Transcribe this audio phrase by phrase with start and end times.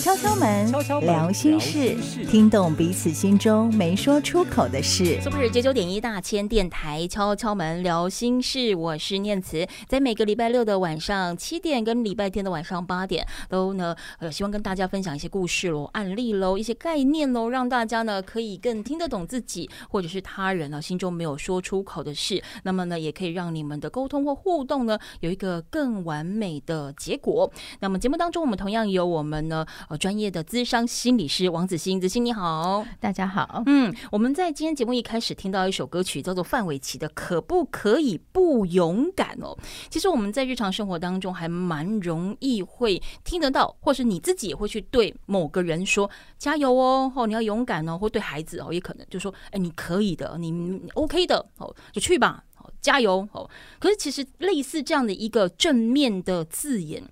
[0.00, 0.70] 敲敲门，
[1.00, 1.96] 聊心事，
[2.26, 5.20] 听懂彼此心中没说出口的事。
[5.20, 27.50] 是不是九九点一大千电台敲敲门聊心事，我是念慈，在每个礼拜六的晚上七点跟礼拜天的晚上八点，都呢呃希望跟大家分享一些故事喽、案例喽、一些概念喽，让大家呢可以更听得懂自己或者是他人呢心中没有说出口的事，那么呢也可以让你们的沟通或互动呢有一个更完美的结果。
[27.80, 29.64] 那么节目当中，我们同样有我们呢。
[29.98, 33.62] 专业的咨商心理师王子欣，子欣你好，大家好。
[33.66, 39.56] 嗯，我们在今天节目一开始听到一首歌曲，叫做范玮琪的《可不可以不勇敢》哦。
[39.90, 53.48] 其实我们在日常生活当中还蛮容易会听得到，或是你自己也会去对某个人说加油哦，哦你要勇敢哦，或对孩子哦也可能就说哎你可以的，你你 OK 的哦就去吧，哦加油哦。
[53.78, 57.02] 可是其实类似这样的一个正面的字眼。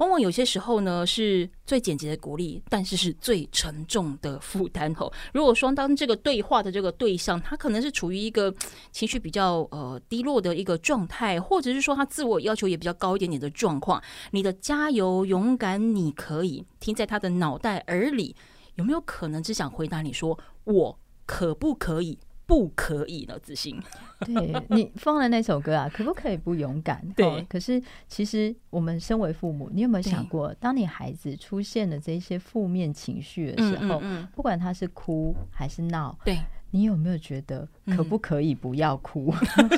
[0.00, 5.12] 往往有些时候呢，是最简洁的鼓励，但是是最沉重的负担吼。
[5.34, 8.52] 如果说当这个对话的这个对象，他可能是处于一个
[8.92, 18.34] 情绪比较呃低落的一个状态，或者是说他自我要求也比较高一点点的状况，你的加油、勇敢，你可以听在他的脑袋耳里，
[18.76, 22.18] 有没有可能只想回答你说，我可不可以？
[22.50, 23.80] 不可以呢，自信。
[24.26, 27.00] 对，你放的那首歌啊，可不可以不勇敢？
[27.14, 27.46] 对、哦。
[27.48, 36.40] 可是其实我们身为父母，你有没有想过，当你孩子出现了这些负面情绪的时候，嗯嗯嗯、不管他是哭还是闹，对，
[36.72, 39.32] 你有没有觉得可不可以不要哭？
[39.56, 39.70] 嗯、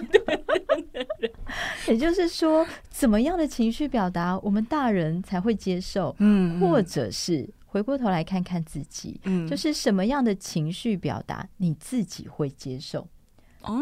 [1.89, 6.17] 也就是说，怎么样的情绪表达，我们大人才会接受？
[6.21, 7.47] 嗯，或者是。
[7.73, 13.09] 回过头来看看自己，嗯，就是什么样的情绪表达你自己会接受。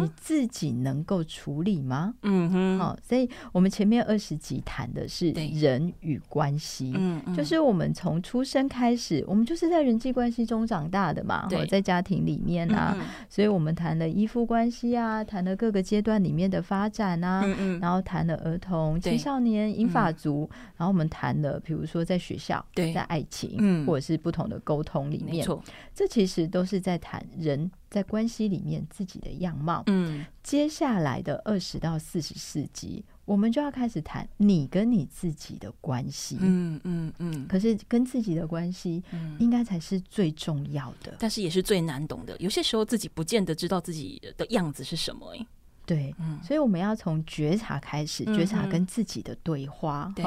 [0.00, 2.14] 你自己能够处理吗？
[2.22, 12.96] 嗯哼，好，所以我们前面二十集谈的是人与关系，嗯嗯，就是我们从出生开始，我们就是在人际关系中长大的嘛，对，在家庭里面啊，
[13.28, 25.46] 所以我们谈了依附关系啊，谈了各个阶段里面的发展啊，嗯嗯，然后谈了儿童、青少年、银发族，然后我们谈了，比如说在学校，对，在爱情，嗯，或者是不同的沟通里面，
[25.94, 27.70] 这其实都是在谈人。
[27.90, 37.46] 在关系里面自己的样貌，嗯，接下来的二十到四十四集，我们就要开始谈你跟你自己的关系，嗯嗯嗯。
[37.48, 39.02] 可是跟自己的关系，
[39.40, 42.36] 应该才是最重要的，但是也是最难懂的。
[42.38, 45.46] 有些时候自己不见得知道自己的样子是什么，欸，
[45.90, 50.12] 对，嗯，所以我们要从觉察开始，觉察跟自己的对话。
[50.14, 50.24] 对，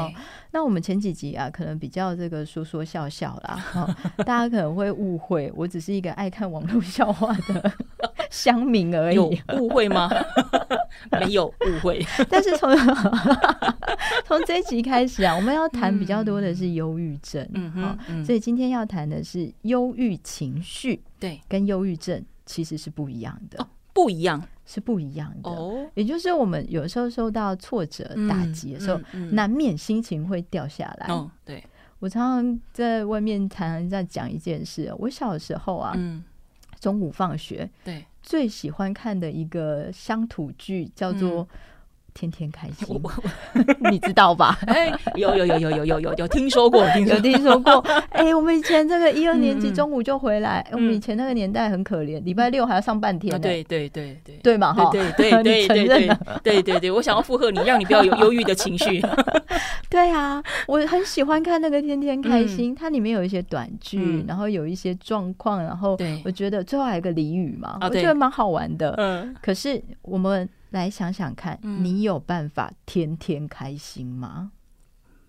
[0.51, 7.71] 那我们前几集啊，可能比较这个说说笑笑啦， 大家可能会误会，我只是一个爱看网络笑话的
[8.29, 9.15] 乡民而已。
[9.15, 10.09] 有误会吗？
[11.21, 12.05] 没有误会。
[12.29, 12.75] 但是从
[14.25, 17.47] 从这一集开始啊，我们要谈比较多的是忧郁症。
[17.53, 23.65] 嗯哼，所以今天要谈的是忧郁情绪，对，跟忧郁症其实是不一样的。
[23.93, 28.99] 不一样是不一样的，哦，也就是我们有时候受到挫折打击的时候，
[29.31, 31.07] 难免心情会掉下来。
[31.07, 31.63] 哦，对，
[31.99, 35.97] 我常常在外面常常在讲一件事，我小时候啊，
[36.79, 41.47] 中午放学，对，最喜欢看的一个乡土剧叫做。
[42.13, 43.01] 天天开心，
[43.91, 44.57] 你知道吧？
[44.67, 47.79] 哎，有有有有有有有有听说过， 有听说过。
[48.11, 53.39] 哎，我们以前这个一二年级中午就回来，我们以前那个年代很可怜，礼拜六还要上半天。
[53.41, 54.73] 对对对对，对嘛？
[54.73, 59.01] 哈，对对对对对对对对，我想要附和你，让你不要有忧郁的情绪。
[59.89, 68.93] 对啊，我很喜欢看那个天天开心，它里面有一些短剧，然后有一些状况，然后我觉得最后还有个俚语嘛，我觉得蛮好玩的。
[68.97, 70.47] 嗯，可是我们。
[70.79, 74.51] 来想想看，你有办法天天开心吗？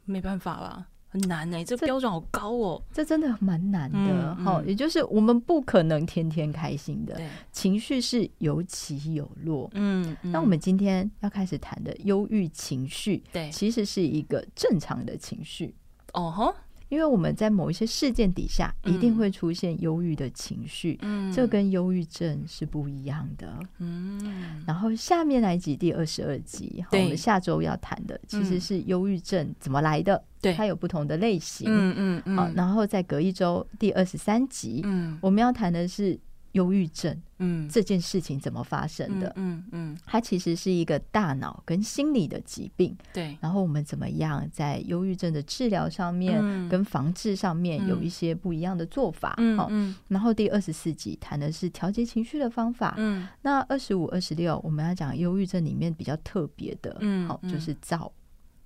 [0.05, 1.65] 没办法啦，很难呢、欸。
[1.65, 4.35] 这标准好高哦，这真的蛮难的。
[4.37, 9.71] 好、也就是我们不可能天天开心的，对情绪是有起有落。
[9.75, 15.75] 嗯，那我们今天要开始谈的忧郁情绪，对，其实是一个正常的情绪。
[16.13, 16.55] 哦吼。
[16.95, 24.63] 因为我们在某一些事件底下，一定会出现忧郁的情绪，嗯，这跟忧郁症是不一样的，嗯。
[24.65, 27.03] 然后下面来集第二十二集，对。
[27.03, 32.37] 我们下周要谈的其实是忧郁症怎么来的，对，它有不同的类型，嗯嗯嗯。
[32.37, 36.17] 好，然后再隔一周第二十三集，嗯，我们要谈的是。
[36.55, 39.33] 忧郁症，嗯，这件事情怎么发生的？
[39.37, 42.97] 嗯嗯，它其实是一个大脑跟心理的疾病。
[43.13, 49.37] 对，然后我们怎么样在忧郁症的治疗上面跟防治上面有一些不一样的做法？
[49.57, 49.71] 好，
[50.09, 52.95] 然后第二十四集谈的是调节情绪的方法。
[52.99, 58.11] 嗯，那二十五、二十六我们要讲忧郁症里面比较特别的，嗯，好，就是躁。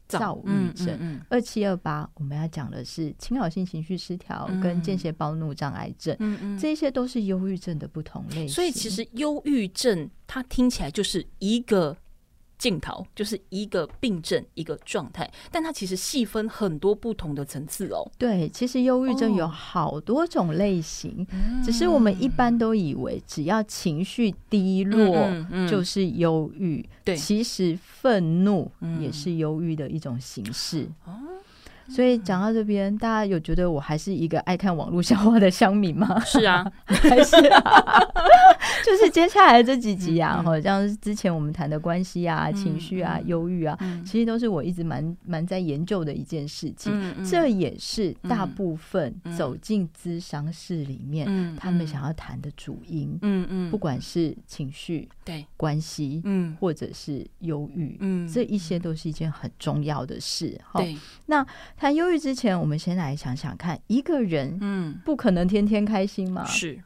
[0.09, 1.21] 躁郁症。
[1.29, 8.49] 二七二八我们要讲的是侵扰性情绪失调跟间歇暴怒障碍症，嗯嗯，这些都是忧郁症的不同类型。
[8.49, 11.97] 所以其实忧郁症它听起来就是一个。
[12.59, 18.11] 镜头就是一个病症，一个状态，但它其实细分很多不同的层次哦。
[18.19, 25.29] 对，其实忧郁症有好多种类型，哦、只是我们一般都以为只要情绪低落
[25.69, 26.85] 就是忧郁。
[27.05, 28.71] 对、嗯，嗯嗯、其实愤怒
[29.01, 30.89] 也是忧郁的一种形式。
[31.07, 31.29] 嗯
[31.89, 36.21] 所以讲到这边，大家有觉得我还是一个爱看网络笑话的乡民吗？
[36.25, 37.63] 是啊， 还是啊，
[38.85, 47.25] 就是接下来这几集啊，好像之前我们谈的关系啊、情绪啊、忧郁啊，其实都是我一直蛮蛮在研究的一件事情。
[47.25, 53.19] 这也是大部分走进咨商室里面，他们想要谈的主因。
[53.23, 60.61] 嗯嗯，不管是情绪、对关系，嗯，或者是忧郁，嗯，这一些都是一件很重要的事。
[60.75, 60.95] 对，
[61.25, 61.47] 那。
[61.79, 66.45] 谈忧郁之前，我们先来想想看，一个人，嗯，不可能天天开心嘛。
[66.45, 66.83] 是，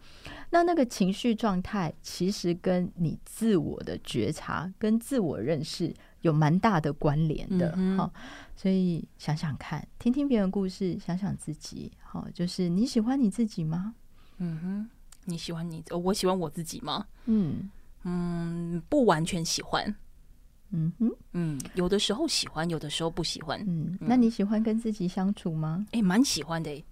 [0.50, 7.74] 那那个情绪状态，其实跟你自我的觉察、跟自我认识有蛮大的关联的。
[7.96, 8.12] 好，
[8.54, 11.90] 所以想想看，听听别人故事，想想自己。
[12.02, 13.94] 好，就是你喜欢你自己吗？
[14.36, 14.90] 嗯哼，
[15.24, 17.06] 你喜欢你，我喜欢我自己吗？
[17.24, 17.70] 嗯
[18.04, 19.94] 嗯，不完全喜欢。
[20.72, 23.62] 嗯哼，嗯，有的时候喜欢，有的时候不喜欢。
[23.66, 25.86] 嗯，那你喜欢跟自己相处吗？
[25.92, 26.84] 哎、欸，蛮喜欢的、欸。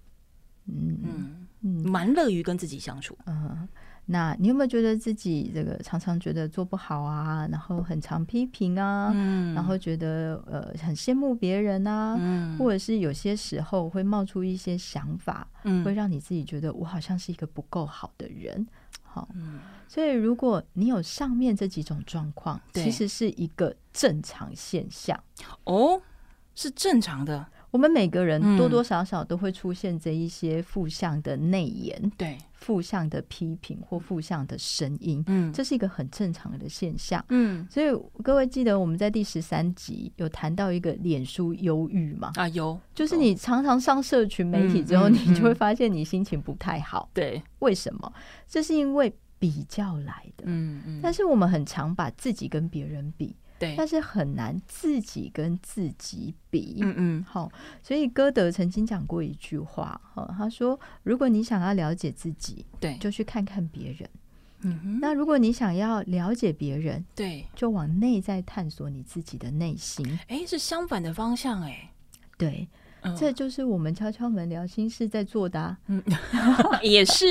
[0.67, 3.17] 嗯嗯嗯，蛮乐于跟自己相处。
[3.25, 3.67] 嗯，
[4.05, 7.47] 那你有没有觉得自己这个常常觉得做不好啊？
[7.51, 9.11] 然后很常批评啊？
[9.13, 12.15] 嗯，然后觉得呃很羡慕别人啊？
[12.19, 18.65] 嗯，或者是有些时候会冒出一些想法，嗯，会让你自己觉得我好像是一个不够好的人。
[19.11, 19.59] 好，嗯。
[19.87, 25.21] 所以，如果你有上面这几种状况，对其实是一个正常现象
[25.65, 26.01] 哦，
[26.55, 27.45] 是正常的。
[27.71, 37.65] 我们每个人多多少少都会出现这一些负向的内延，对、嗯，负向的批评或负向的声音，嗯，这是一个很正常的现象，嗯。
[37.69, 37.87] 所以
[38.21, 42.31] 各位记得我们在第十三集有谈到一个脸书忧郁嘛？
[42.35, 48.13] 啊，有，就是你常常上社群媒体之后，嗯、你就会发现你心情不太好，对、嗯，为什么？
[48.47, 49.13] 这是因为。
[49.41, 57.51] 比较来的，嗯嗯，但是我们很常把自己跟别人比，对，但是很难自己跟自己比，嗯嗯，好，
[57.83, 64.09] 所以歌德曾经讲过一句话，哈，他说：如果你想要了解自己，对，就去看看别人，
[64.61, 71.91] 嗯哼，那如果你想要了解别人，对，就往内在探索你自己的内心，哎，是相反的方向，哎，
[72.37, 72.67] 对。
[73.17, 76.03] 这就是我们敲敲门聊心事在做的，啊，嗯，
[76.83, 77.25] 也是，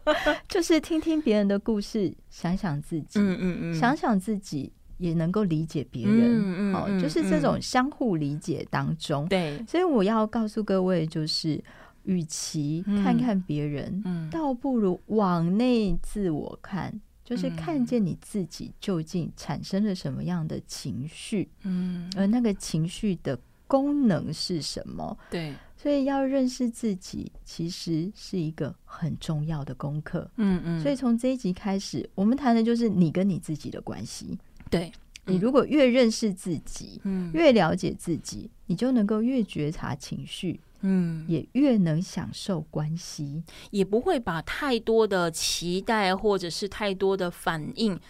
[0.48, 11.60] 就是听听别人的故事，想想自己，嗯嗯嗯，想想自己也能够理解别人，嗯嗯，好，就是这种相互理解当中，对，所以我要告诉各位，就是
[12.04, 23.38] 与其看看别人，嗯，倒不如往内自我看，就是看见你自己究竟产生了什么样的情绪，嗯，而那个情绪的。
[23.70, 25.16] 功能是什么？
[25.30, 30.28] 对，所以要认识自己，其实是一个很重要的功课。
[30.38, 34.36] 嗯嗯，所以从这一集开始，我们谈的就是你跟你自己的关系。
[34.70, 34.90] 对，
[35.26, 48.00] 你如果越认识自己，嗯，越了解自己，你就能够越觉察情绪，嗯，也越能享受关系，也不会把太多的期待或者是太多的反应。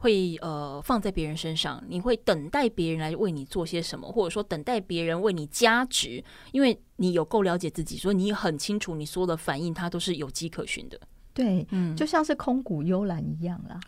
[0.00, 6.22] 会呃放在别人身上，你会等待别人来为你做些什么，或者说等待别人为你加值，
[6.52, 11.00] 因为你有够了解自己，所以你很清楚你所有的反应，它都是有迹可循的。
[11.34, 13.80] 对，嗯，就像是空谷幽兰一样啦。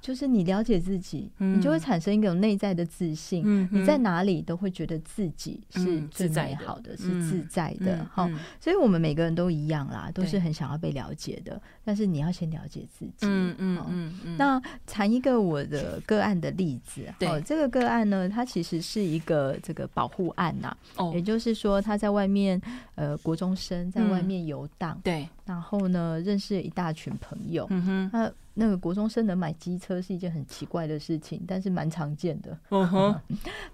[0.00, 3.68] 就是你了解自己，你就会产生一种内在的自信。
[3.70, 8.06] 你在哪里都会觉得自己是最美好的，是自在的。
[8.10, 8.28] 好，
[8.58, 11.60] 所以我们每个人都一样啦，都是很想要被了解的。
[11.84, 13.26] 但是你要先了解自己。
[13.26, 14.36] 嗯嗯嗯。
[14.38, 17.02] 那谈一个我的个案的例子。
[17.18, 20.74] 对，这个个案呢，它其实是一个这个保护案呐。
[20.96, 21.12] 哦。
[21.14, 22.60] 也就是说，他在外面，
[22.94, 24.98] 呃，国中生在外面游荡。
[25.04, 25.28] 对。
[25.44, 27.66] 然后呢，认识了一大群朋友。
[27.70, 28.10] 嗯哼。
[28.10, 28.32] 他。
[28.60, 32.52] 那个国中生能买机车是一件很奇怪的事情，但是蛮常见的。
[32.68, 33.18] Uh huh.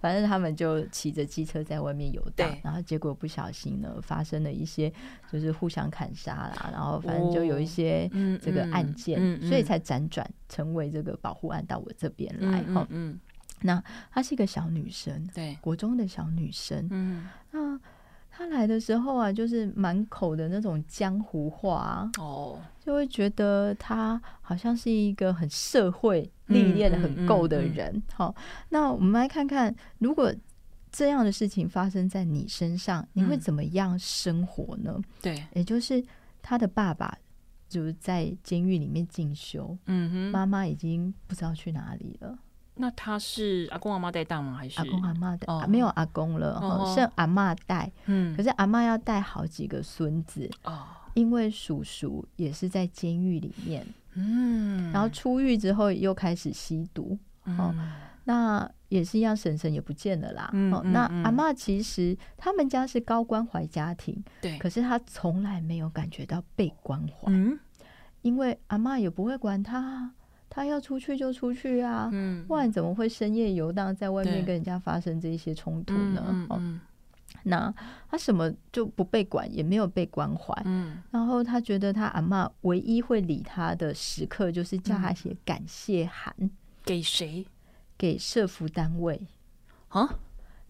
[0.01, 4.93] 反正他们就骑着机车在外面游荡，然后结果不小心呢，发生了一些
[5.33, 8.09] 就是互相砍杀啦，然后反正就有一些
[8.41, 9.49] 这个案件，oh.
[9.49, 12.63] 所以才辗转成为这个保护案到我这边来。
[12.73, 13.19] 哈，嗯，
[13.63, 17.81] 那她是一个小女生，对，国中的小女生，嗯，那。
[18.37, 28.03] 他来的时候啊，就是满口的那种江湖话哦，就会觉得他好像是一个很社会历练的很够的人。
[28.13, 28.35] 好，
[28.69, 30.31] 那我们来看看，如果
[30.93, 35.01] 这样的事情发生在你身上，你会怎么样生活呢？
[35.23, 36.05] 对，也就是
[36.43, 37.17] 他的爸爸
[37.71, 42.39] 就是在监狱里面进修，嗯哼，妈妈已经不知道去哪里了。
[42.79, 44.55] 那他是阿公阿妈带大吗？
[44.55, 45.47] 还是阿公阿妈带？
[45.53, 47.91] 哦、没有阿公了，哦、是阿妈带。
[48.05, 57.93] 嗯，可是阿妈要带好几个孙子，哦，因为叔叔也是在监狱里面，嗯，然后出狱之后又开始吸毒，哦，嗯、
[58.25, 60.51] 那也是一样，婶婶也不见了啦。
[60.53, 67.59] 嗯、哦，那阿妈其实他们家是高关怀家庭，对，可是他从来没有感觉到被关怀，嗯，
[68.21, 70.13] 因为阿妈也不会管他。
[70.57, 76.25] 他要出去就出去啊，嗯，不然怎么会深夜游荡在外面跟人家发生这些冲突呢？
[76.31, 76.81] 嗯，嗯，
[77.43, 77.75] 那
[78.11, 86.35] 他什么就不被管，也没有被关怀，嗯，然后他觉得他阿妈唯一会理他的时刻，就是叫他写感谢函，
[86.83, 87.45] 给谁？
[87.99, 89.21] 给社服单位
[89.89, 90.19] 啊。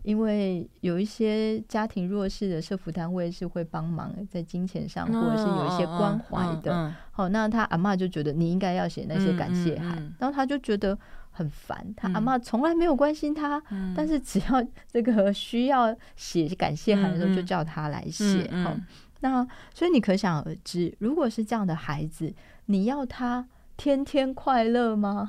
[0.06, 6.94] 因为有一些家庭弱势的社福单位是会帮忙在金钱上，或者是有一些关怀的。
[7.10, 10.96] 好，那他阿妈就觉得你应该要写那些感谢函，然后他就觉得
[11.32, 11.92] 很烦。
[11.96, 13.60] 他阿妈从来没有关心他，
[13.96, 18.48] 但是只要 这个需要写感谢函的时候，就叫他来写。
[18.62, 18.76] 好，
[19.18, 19.44] 那
[19.74, 22.32] 所以你可想而知，如果是这样的孩子，
[22.66, 25.28] 你要他天天快乐吗？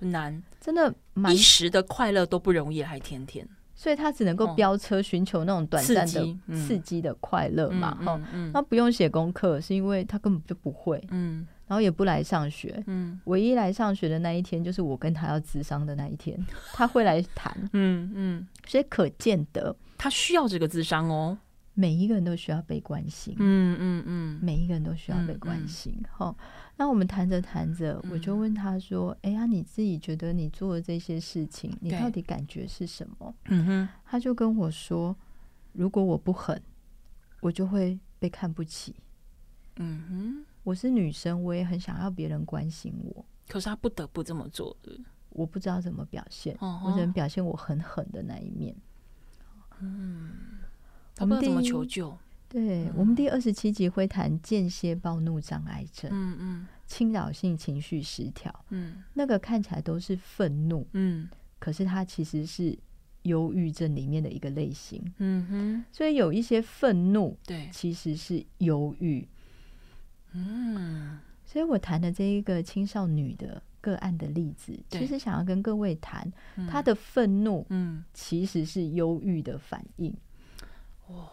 [0.00, 0.92] 难，真的
[1.32, 3.46] 一时的快乐都不容易，还天天。
[3.82, 8.20] 所以他只能够飙车，寻求那种短暂的刺激的快乐嘛，哈，
[8.52, 16.38] 那不用写功课，是因为他根本就不会，嗯，然后也不来上学，嗯，唯一来上学的那一天就是我跟他要智商的那一天，
[16.72, 21.36] 他会来谈， 嗯嗯，所以可见得他需要这个智商哦，
[21.74, 26.32] 每一个人都需要被关心，嗯嗯嗯，每一个人都需要被关心，哈。
[26.82, 35.14] 那我们谈着谈着，我就问他说：“哎呀，你自己觉得你做的这些事情，你到底感觉是什么？”嗯哼，他就跟我说
[35.74, 36.60] ：“如果我不狠，
[37.40, 38.96] 我就会被看不起。”
[39.78, 44.98] 嗯哼，我是女生，我也很想要别人关心我，可是他不得不这么做的。
[45.30, 48.74] 我不知道怎么表现，哦、我只能表现我很狠的那一面。
[49.78, 50.32] 嗯，
[51.14, 52.18] 他不知道怎么求救。
[52.52, 62.78] 对，我们第二十七集会谈间歇暴怒障碍症，嗯嗯，侵扰性情绪失调，嗯，那个看起来都是愤怒，嗯，可是它其实是
[63.22, 69.26] 忧郁症里面的一个类型，嗯哼，所以有一些愤怒，对，其实是忧郁，
[70.32, 76.30] 嗯，所以我谈的这一个青少女的个案的例子，其实想要跟各位谈，
[76.68, 80.14] 她的愤怒，嗯，其实是忧郁的反应，
[81.06, 81.30] 哦。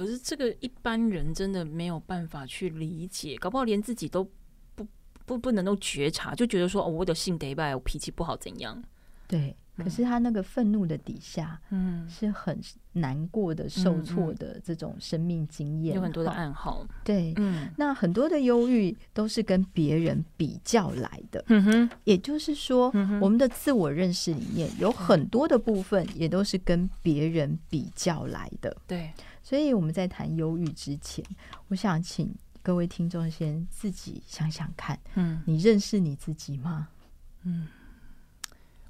[0.00, 4.26] 可是这个一般人真的没有办法去理解，搞不好连自己都
[4.74, 4.86] 不
[5.26, 8.82] 不不能够觉察，就觉得说哦，我的性得败，我脾气不好怎样？
[9.30, 12.60] 对，可是他那个愤怒的底下，嗯，是很
[12.92, 16.84] 难过的、受挫的这种生命经验，有很多的暗号。
[17.04, 21.44] 对，嗯，那很多的忧郁都是跟别人比较来的。
[21.46, 28.76] 嗯哼，也就是说，我们的自我认识里面有很多的部分也都是跟别人比较来的。
[28.86, 29.10] 对。
[29.42, 31.24] 所以我们在谈忧郁之前，
[31.68, 32.32] 我想请
[32.62, 36.88] 各位听众先自己想想看，嗯，你认识你自己吗？
[37.44, 37.66] 嗯，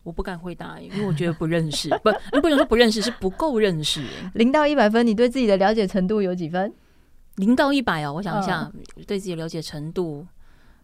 [0.02, 4.04] 我不敢回答，因为我觉得不认识， 不，不能说不认识，是不够认识。
[4.34, 6.72] 零到一百分，你对自己的了解程度有几分？
[7.36, 10.26] 零到一百哦，我想一下，嗯、对自己的了解程度，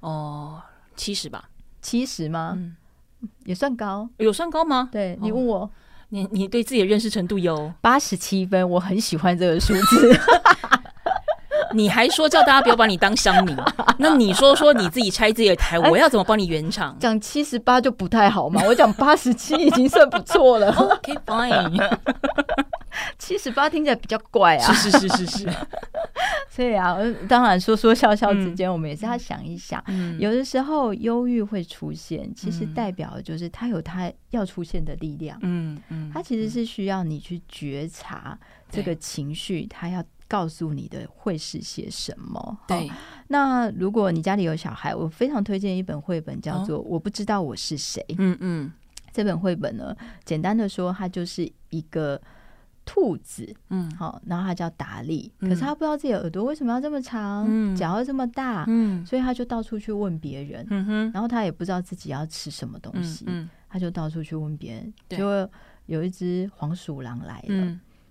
[0.00, 0.62] 哦，
[0.94, 1.48] 七十吧，
[1.80, 2.54] 七十吗？
[2.56, 2.76] 嗯，
[3.44, 4.88] 也算高，有算高吗？
[4.92, 5.60] 对，你问我。
[5.60, 5.70] 哦
[6.10, 10.16] 你你对自己的认识程度有八十七分，我很喜欢这个数字。
[11.76, 13.56] 你还说叫大家不要把你当乡民，
[13.98, 16.96] 那你说说你自己拆自己的台，我要怎么帮你圆场？
[16.98, 20.72] 讲七十八就不太好嘛，我讲八十七已经算不错了。
[20.74, 21.98] OK fine，
[23.18, 24.72] 七十八听起来比较怪啊。
[24.72, 25.50] 是是是是是。
[26.48, 26.96] 所以啊，
[27.28, 35.38] 当然说说笑笑之间，我们也是要想一想，嗯、有的时候忧郁会出现，其实代表的就是它有它要出现的力量。
[35.42, 38.38] 嗯嗯，它其实是需要你去觉察
[38.70, 42.58] 这个情绪，它要告诉你的会是些什么。
[42.66, 42.90] 对，
[43.28, 48.04] 那如果你家里有小孩，我非常推荐一本绘本，叫做《我不知道我是谁》。
[48.18, 48.72] 嗯嗯，
[49.12, 52.20] 这本绘本呢，简单的说，它就是一个。
[52.88, 65.50] 兔子，嗯，好，然后它叫达利，可是他不知道自己的耳朵为什么要这么长，嗯，脚要这么大，嗯，所以他就到处去问别人，嗯哼，然后他也不知道自己要吃什么东西，嗯，他就到处去问别人，对，就
[65.86, 67.56] 有一只黄鼠狼来了，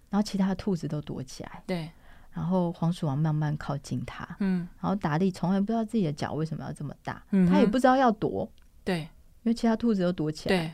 [0.09, 1.89] 然后其他兔子都躲起来，对，
[2.35, 8.51] 然后黄鼠狼慢慢靠近他，嗯，然后达利从来不知道自己的脚为什么要这么大，他也不知道要躲，
[8.83, 9.07] 对，因
[9.43, 10.71] 为其他兔子都躲起来，对。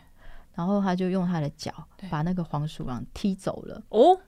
[0.56, 1.72] 然后他就用他的脚
[2.10, 3.82] 把那个黄鼠狼踢走了。
[3.90, 4.20] 哦，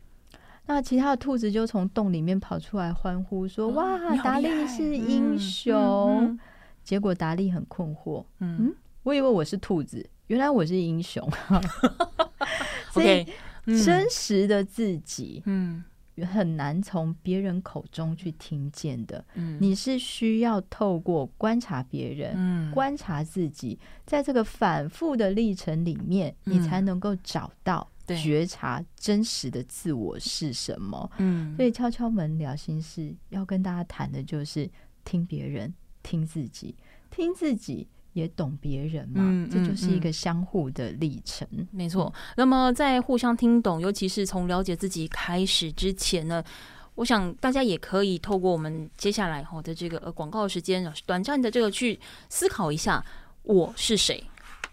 [0.68, 5.76] 那其他的兔子就从洞里面跑出来欢呼说：“哦、哇，达利是英雄！”
[6.22, 6.40] 嗯嗯、
[6.84, 11.30] 结果达利很困惑，嗯，嗯，我以为我是兔子，原来我是英雄。
[12.90, 13.28] 所以
[13.84, 15.84] 真实的自己，嗯。
[16.22, 34.70] 很难从别人口中去听见的，嗯，你是需要透过观察别人，嗯，观察自己，在这个反复的历程里面，嗯，你才能够找到觉察真实的自我是什么，嗯，所以敲敲门聊心事要跟大家谈的就是
[35.04, 36.76] 听别人，听自己，
[37.10, 37.88] 听自己。
[38.14, 41.48] 也懂别人嘛，这就是一个相互的历程。
[41.72, 42.14] 没错。
[42.38, 46.44] 那么在互相听懂，尤其是从了解自己开始之前呢，
[46.96, 53.04] 我想大家也可以透过我们接下来哈的这个呃广告时间，短暂的这个去思考一下：
[53.44, 54.24] 我是谁？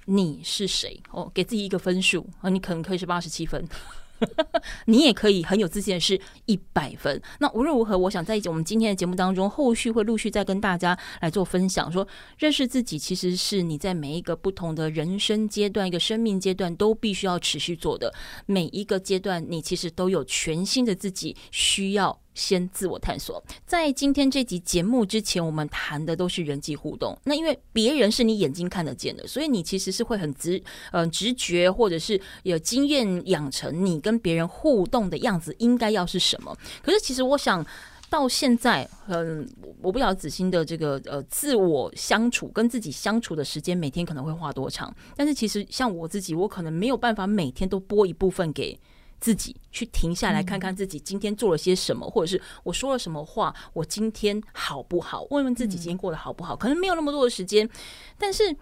[0.06, 1.00] 你是谁？
[1.11, 3.66] 哦，给自己一个分数啊，你可能可以是八十七分。
[4.87, 7.21] 你也可以很有自信的是一百分。
[7.39, 11.91] 那无论如何，我想在我们今天的节目当中，后续会陆续再跟大家来做分享。
[11.91, 12.07] 说
[12.39, 18.12] 认识自己，其实是你在每一个不同的人生阶段、一个生命阶段都必须要持续做的。
[18.47, 22.21] 每一个阶段，你其实都有全新的自己需要。
[22.34, 23.42] 先自我探索。
[23.66, 27.16] 在今天这集节目之前，我们谈的都是人际互动。
[27.25, 30.58] 那因为别人是你眼睛看得见的，所以你其实是会很直，
[30.92, 36.56] 嗯、呃，直觉或者是有经验养成，你跟别人互动的样子应该要是什么。
[36.82, 37.64] 可是其实我想
[38.08, 39.49] 到现在，嗯，
[39.82, 44.94] 我不晓得子欣的这个呃自我相处跟自己相处的时间，每天可能会花多长。
[45.16, 48.78] 但是其实像我自己，我可能没有办法每天都拨一部分给。
[49.21, 55.27] 自己去停下来看看自己今天做了些什么，或者是我说了什么话，我今天好不好？
[55.31, 56.57] 问问自己今天过得好不好？
[56.57, 57.69] 可能没有那么多的时间，
[58.17, 58.57] 但是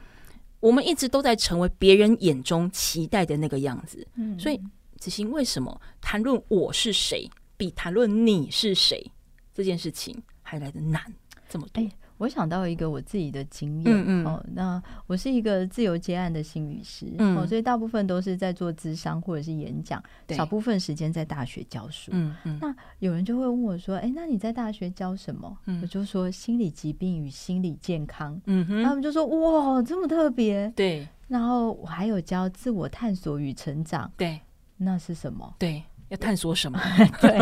[0.61, 4.07] 我们一直都在成为别人眼中期待的那个样子。
[4.39, 4.61] 所以
[4.99, 9.11] 子欣，为什么谈论我是谁，比谈论你是谁
[9.55, 11.01] 这件事情还来的难
[11.49, 11.89] 这么多？
[12.19, 22.59] 我想到一个我自己的经验，嗯嗯哦，那我是一个自由接案的心理师，嗯，哦，所以大部分都是在做咨商或者是演讲，对少部分时间在大学教书，嗯嗯。
[22.61, 31.07] 那有人就会问我说：“哎、欸，那你在大学教什么？”嗯，我就说心理疾病与心理健康，嗯哼，他们就说：“哇，这么特别。”对。
[31.29, 34.41] 然后我还有教自我探索与成长，对，
[34.79, 35.55] 那是什么？
[35.59, 35.83] 对。
[36.09, 36.79] 要探索什么？
[37.21, 37.39] 对，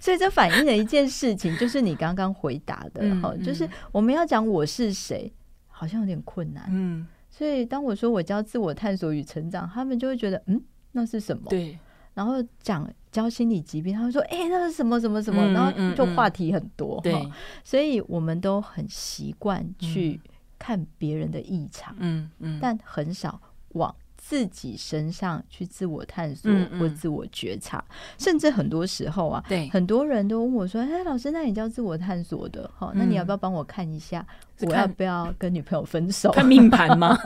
[0.00, 5.32] 所以这反映了一件事情，就是你刚刚回答的哈，嗯嗯、就是我们要讲我是谁，
[5.68, 6.64] 好像有点困难。
[6.68, 10.60] 嗯，所以当我说我教自我探索与成长，他们就会觉得嗯，
[10.92, 11.44] 那是什么？
[11.48, 11.78] 对。
[12.14, 15.44] 然后讲教心理疾病，他们说哎、欸，那是什么什么什么？
[15.50, 17.00] 然后就话题很多。
[17.02, 17.32] 对、嗯，
[17.64, 20.20] 所以我们都很习惯去
[20.56, 23.40] 看别人的异常，嗯嗯，但很少
[23.70, 23.92] 往。
[24.26, 34.26] 自己身上去自我探索或自我觉察，嗯嗯、甚至很多时候啊，对很多人都问我说：“哎，老师，那你叫自我探索的，好，那你要不要帮我看一下，
[34.60, 36.32] 嗯、我要不要跟女朋友分手？
[36.32, 37.18] 看命盘吗？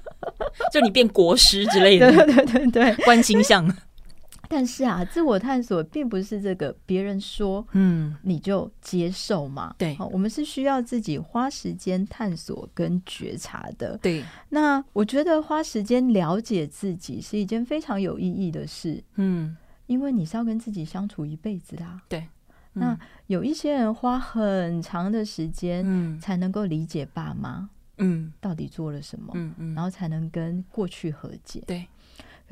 [0.70, 2.12] 就你变国师之类的？
[2.12, 3.66] 对对对对，观星象。”
[4.54, 9.74] 但是啊，自我探索并不是这个别人说，嗯，你就接受嘛。
[9.76, 13.98] 对，我们是需要自己花时间探索跟觉察的。
[13.98, 19.02] 对，那我觉得花时间了解自己是一件非常有意义的事。
[19.16, 21.84] 嗯，因为你是要跟自己相处一辈子的。
[22.08, 22.20] 对，
[22.74, 31.60] 嗯、那有一些人花很长的时间，嗯，才能够理解爸妈，嗯，到底做了什么，嗯嗯，然后才能跟过去和解。
[31.66, 31.84] 对。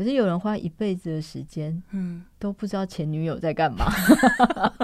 [0.02, 3.86] 可是有人花一辈子的时间，嗯，都不知道前女友在干嘛。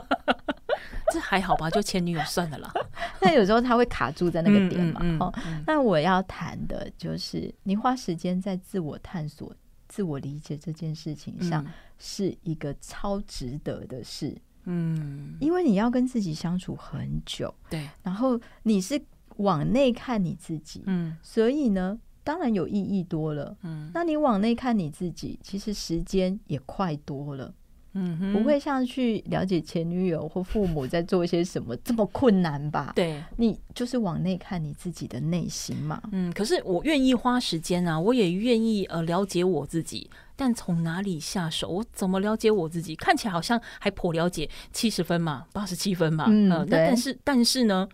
[1.12, 1.68] 这还好吧？
[1.70, 2.72] 就前女友算了啦。
[3.20, 5.00] 那有时候他会卡住在那个点嘛。
[5.02, 9.52] 嗯嗯嗯、那我要谈的就是，你花时间在自我探索、
[9.88, 11.66] 自我理解这件事情上，
[11.98, 14.40] 是一个超值得的事。
[14.66, 19.02] 嗯，因为你要跟自己相处很久，对，然后你是
[19.38, 21.98] 往内看你自己，嗯，所以呢。
[22.28, 27.54] 当然有意义多了，嗯，那你往内看你自己，其实时间也快多了，
[27.94, 32.92] 嗯哼，不会像去了解前女友或父母在做一些什么这么困难吧？
[32.94, 40.10] 对，你就是往内看你自己的内心嘛，嗯，可是我愿意花时间啊，我也愿意呃了解我自己。
[40.38, 41.68] 但从哪里下手？
[41.68, 42.94] 我怎么了解我自己？
[42.94, 46.26] 看起来好像还颇了解，七十分嘛，八十七分嘛。
[46.28, 47.88] 嗯，呃、但是但是呢，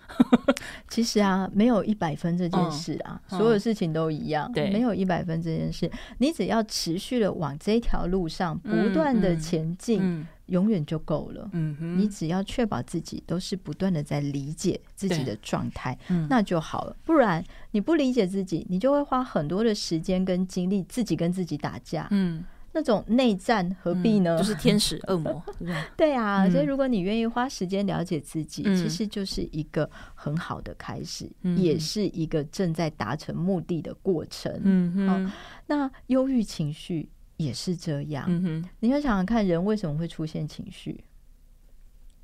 [0.90, 4.52] 其实啊，没有一百分这件事啊，嗯、所有事情都一样。
[4.52, 11.48] 对、嗯，没有一百分这件事，你只要持续的往这条路上不断的前进，永远就够了。
[11.52, 16.96] 嗯哼，你只要确保自己都是不断的在理解自己的状态，嗯、那就好了。
[17.04, 22.08] 不然你不理解自己，你就会花很多的时间跟精力自己跟自己打架。
[22.10, 24.36] 嗯，那种内战何必呢？
[24.36, 25.42] 嗯、就是天使恶魔。
[25.96, 34.52] 对啊，嗯、所以如果你愿意花时间了解自己，嗯、其实就是一个很好的开始，嗯、也是一个正在达成目的的过程。
[34.62, 35.32] 嗯哼、哦，
[35.66, 37.08] 那忧郁情绪。
[37.36, 41.04] 也是这样，嗯哼，你要想想看，人为什么会出现情绪？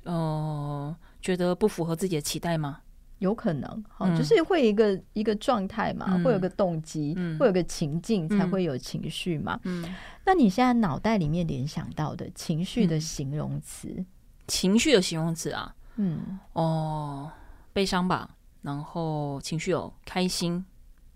[0.05, 2.81] 哦、呃，觉得不符合自己的期待吗？
[3.19, 9.59] 有可能，好、嗯，就是会一个一个状态嘛，嗯、会有个动机、嗯，会有个情境，才会有情绪嘛。
[9.63, 9.93] 嗯，
[10.25, 14.05] 那你现在脑袋里面联想到的情绪的形容词、嗯，
[14.47, 17.31] 情绪的形容词啊，嗯，哦，
[17.73, 20.65] 悲伤吧，然后情绪有开心，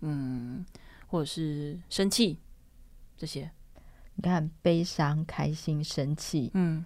[0.01, 0.63] 嗯，
[1.07, 2.37] 或者是生气
[3.17, 3.49] 这些。
[4.15, 6.83] 你看，悲伤、开心、生气，嗯，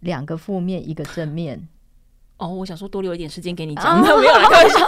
[0.00, 1.68] 两个负面，一个正面。
[2.38, 4.78] 哦，我想说多留一点时间给你讲，哦、 没有来开玩笑。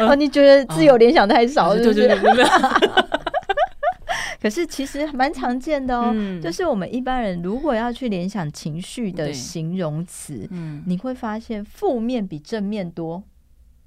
[0.06, 2.06] 哦，你觉得自由联想太少是不是？
[2.06, 2.44] 对对对对。
[4.40, 13.22] 可是其实蛮常见的哦、嗯，就是我们一般人如果要去联想情绪的形容词，嗯，你会发现负面比正面多。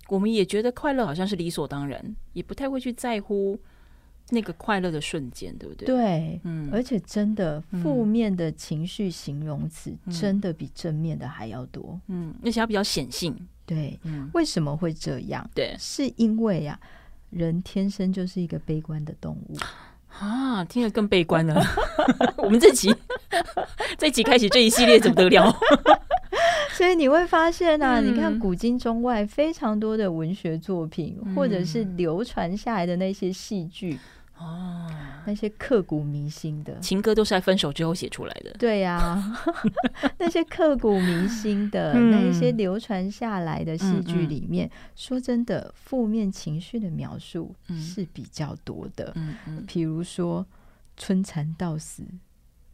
[0.08, 3.60] 我们也觉得快乐好像是理所当然，也不太会去在乎。
[4.30, 5.86] 那个快乐的瞬间，对不对？
[5.86, 13.36] 对，嗯，而且真的负面的情绪形容词真的比正面的还要多，嗯，而且它比较显性。
[13.66, 15.48] 对，嗯，为什么会这样？
[15.54, 19.58] 对，是因为呀、啊，人天生就是一个悲观的动物
[20.10, 21.64] 啊，听得更悲观了。
[22.38, 22.96] 我们这集
[23.98, 25.56] 这集开始这一系列怎么得了？
[26.76, 33.98] 所以你会发现啊，嗯、你看古今中外非常多的文学作品，嗯、或者是流传下来的那些戏剧。
[34.38, 34.92] 哦，
[35.26, 38.52] 那些刻骨铭心的情歌都是在分手之后写出来的。
[38.60, 39.40] 对呀、 啊，
[40.20, 49.14] 那些刻骨铭心的、嗯、那一些流传下来的戏剧里面，嗯嗯、说真的，负面情绪的描述是比较多的。
[49.16, 50.46] 嗯嗯，比如说
[50.98, 52.04] “春蚕到死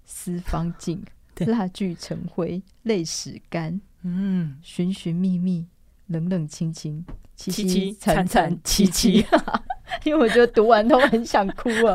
[0.04, 1.04] 丝方尽，
[1.46, 3.80] 蜡炬成灰泪始干”。
[4.04, 5.66] 嗯，寻寻觅觅，
[6.08, 7.06] 冷冷清清，
[7.38, 9.26] 凄凄惨惨戚戚。
[10.06, 11.94] 因为我觉得读完都很想哭啊，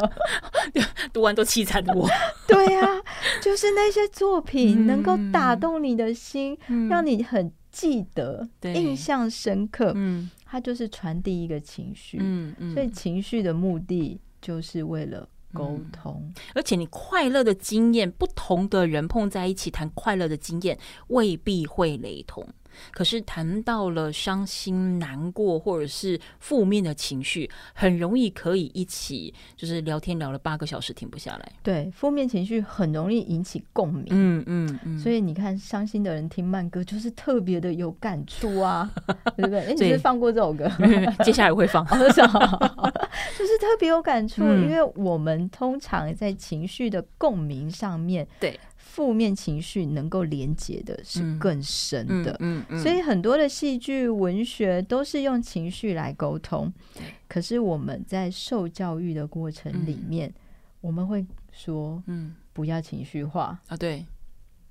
[1.14, 2.06] 读完都凄惨的我。
[2.46, 3.02] 对呀、啊，
[3.42, 9.92] 就是那些作品能够打动你的心，嗯、让你很记得、印象深刻。
[9.96, 12.18] 嗯，它就是传递一个情绪。
[12.20, 16.20] 嗯嗯，所以情绪的目的就是为了沟通。
[16.24, 20.78] 嗯、而且你快乐的经验，不同的人碰在一起谈快乐的经验，
[21.08, 22.46] 未必会雷同。
[22.92, 31.52] 可是谈到了伤心、难过或者是负面的情绪，很容易可以一起就是聊天聊了八个小时停不下来。
[31.62, 34.06] 对，负面情绪很容易引起共鸣。
[34.10, 34.98] 嗯嗯嗯。
[34.98, 38.90] 所以你看，伤心的人听慢歌就是特别的有感触啊，
[39.36, 39.60] 对不对？
[39.66, 40.70] 哎，你是放过这首歌？
[41.24, 41.84] 接下来会放。
[43.38, 48.58] 就是特别有感触，嗯，因为我们通常在情绪的共鸣上面，对。
[48.88, 56.72] 负面情绪能够连接的是更深的，嗯嗯嗯、所以很多的戏剧、文学都是用情绪来沟通。
[57.28, 60.34] 可是我们在受教育的过程里面，嗯、
[60.80, 63.60] 我们会说，嗯，不要情绪化。
[63.66, 64.06] 啊，对，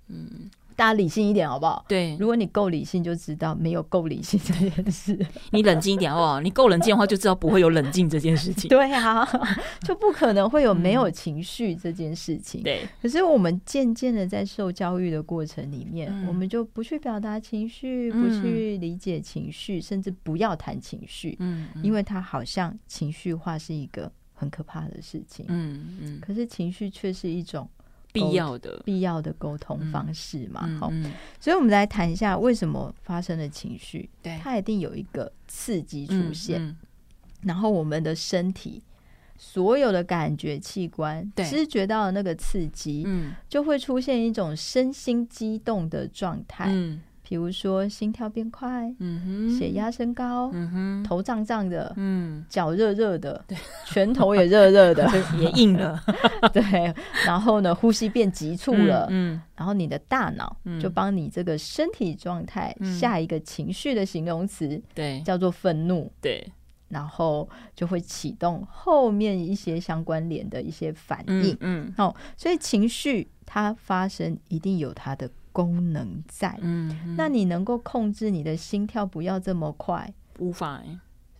[0.08, 0.49] 嗯。
[0.76, 1.86] 大家理性一点好不好？
[1.88, 5.18] 对，如果你够理性，就知道没有够理性这件事。
[5.52, 8.68] 你冷静一点好不好，你够冷静的话，就知道不会有冷静这件事情。
[8.70, 9.28] 对啊，
[9.82, 12.62] 就不可能会有没有情绪这件事情。
[12.62, 21.36] 对、嗯，可是我们渐渐的在受教育的过程里面，嗯、我们就不去表达情绪，不去理解情绪，嗯、甚至不要谈情绪。
[21.40, 25.46] 嗯，因为它好像情绪化是一个很可怕的事情。
[25.48, 27.68] 嗯嗯，可是情绪却是一种。
[28.21, 30.91] 必要的必要的沟通方式嘛，好、
[31.39, 34.10] 所以我们来谈一下为什么发生了情绪。
[34.21, 36.75] 对，它一定有一个刺激出现，
[37.43, 38.82] 然后我们的身体
[39.38, 46.65] 所有的感觉器官知觉到的那个刺激，嗯，就会出现一种身心激动的状态。
[46.69, 53.58] 嗯比如说心跳变快，嗯哼，血压升高，嗯哼，头胀胀的，嗯，脚热热的， 对，
[53.88, 55.10] 拳头也热热的，
[55.42, 56.00] 也硬了，
[56.54, 56.94] 对，
[57.26, 66.48] 然后呢，呼吸变急促了，嗯，嗯，然后你的大脑就帮你这个身体状态下一个情绪的形容词，对，叫做愤怒，对，
[66.90, 80.13] 然后就会启动后面一些相关联的一些反应，嗯，哦，所以情绪它发生一定有它的功能在，嗯，嗯，那你能够控制你的心跳不要这么快？
[80.39, 80.84] 无法，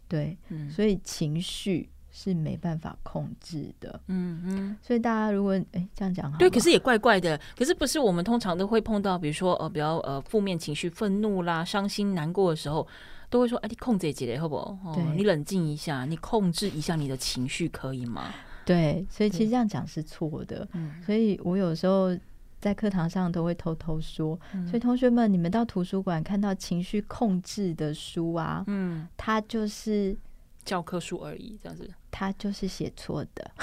[0.08, 4.00] 对，嗯，所以情绪是没办法控制的。
[4.08, 7.38] 嗯嗯，所以大家如果哎这样讲好，对，可是也怪怪的。
[7.58, 12.88] 可是不是我们通常都会碰到，比如说呃比较呃负面情绪、愤怒啦、伤心、难过的时候，
[13.30, 14.78] 都会说哎，你控制一下好不好？
[14.86, 18.34] 哦，你冷静一下，你控制一下你的情绪可以吗？
[18.64, 20.66] 对，所以其实这样讲是错的。
[20.72, 22.18] 嗯，所以我有时候。
[22.66, 30.18] 在课堂上都会偷偷说，嗯、所以同学们，你们到图书馆看到情绪控制的书啊，嗯，它就是
[30.64, 33.52] 教科书而已，这样子，它就是写错的。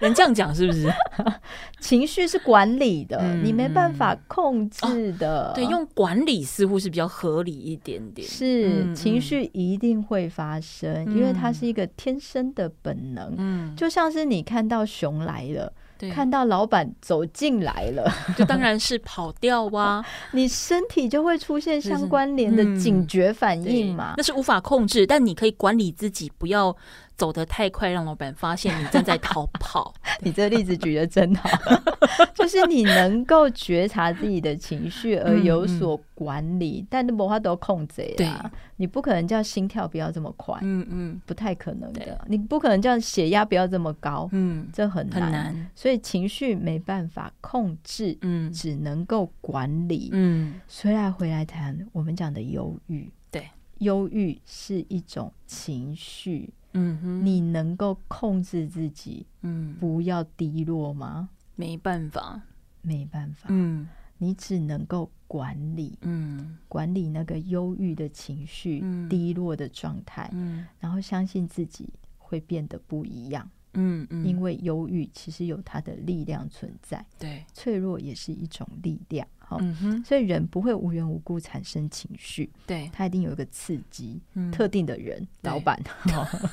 [0.00, 0.92] 能这样讲是不是？
[1.78, 5.50] 情绪是管理的，嗯、你没办法控制的。
[5.50, 8.26] 哦、对，用管理似乎是比较合理一点点。
[8.26, 13.32] 是，嗯、情绪一定会发生，嗯、因为它是一个天生的本能。
[13.38, 15.72] 嗯，就像是你看到熊来了。
[15.98, 20.04] 对看到老板走进来了， 就当然是跑掉哇！
[20.32, 24.12] 你身体就会出现相关联的警觉反应嘛？
[24.12, 26.74] 嗯、那是无法控制，但你可以管理自己，不要
[27.18, 29.92] 走得太快，让老板发现你正在逃跑。
[30.22, 31.48] 你这个例子举得真好，
[32.34, 38.14] 就是你能够觉察自己的情绪而有所管理，嗯嗯、但那无法都控制啊。
[38.16, 38.30] 对
[38.76, 42.24] 你不可能叫心跳不要这么快，嗯嗯，不太可能的。
[42.28, 45.22] 你不可能叫血压不要这么高，嗯，这很难。
[45.22, 45.70] 很难。
[45.74, 50.60] 所以情绪没办法控制，嗯，只能够管理，嗯。
[50.68, 56.48] 所以来回来谈我们讲的忧郁，对，忧郁是一种情绪。
[56.72, 61.30] 嗯哼，你能够控制自己，嗯，不要低落吗？
[61.56, 62.40] 没办法，
[62.82, 73.48] 没办法，嗯，你只能够管理，嗯，管理那个忧郁的情绪，嗯，低落的状态，嗯，然后相信自己会变得不一样。
[73.80, 85.80] 嗯嗯，因为忧郁其实有它的力量存在，对，脆弱也是一种力量，好，嗯，所以人不会无缘无故产生情绪，对，他一定有一个刺激，特定的人，老板，